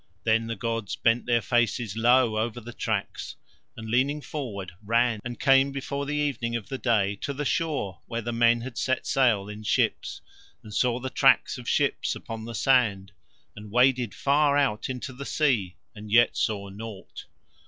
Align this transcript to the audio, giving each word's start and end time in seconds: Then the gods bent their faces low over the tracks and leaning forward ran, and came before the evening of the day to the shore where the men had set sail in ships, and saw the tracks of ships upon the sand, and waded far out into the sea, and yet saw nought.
Then 0.23 0.47
the 0.47 0.55
gods 0.55 0.95
bent 0.95 1.27
their 1.27 1.43
faces 1.43 1.95
low 1.95 2.39
over 2.39 2.59
the 2.59 2.73
tracks 2.73 3.35
and 3.77 3.87
leaning 3.87 4.19
forward 4.19 4.71
ran, 4.81 5.19
and 5.23 5.39
came 5.39 5.71
before 5.71 6.07
the 6.07 6.15
evening 6.15 6.55
of 6.55 6.69
the 6.69 6.79
day 6.79 7.15
to 7.17 7.33
the 7.35 7.45
shore 7.45 8.01
where 8.07 8.23
the 8.23 8.33
men 8.33 8.61
had 8.61 8.79
set 8.79 9.05
sail 9.05 9.47
in 9.47 9.61
ships, 9.61 10.21
and 10.63 10.73
saw 10.73 10.99
the 10.99 11.11
tracks 11.11 11.59
of 11.59 11.69
ships 11.69 12.15
upon 12.15 12.45
the 12.45 12.55
sand, 12.55 13.11
and 13.55 13.69
waded 13.69 14.15
far 14.15 14.57
out 14.57 14.89
into 14.89 15.13
the 15.13 15.23
sea, 15.23 15.77
and 15.93 16.11
yet 16.11 16.35
saw 16.35 16.69
nought. 16.69 17.25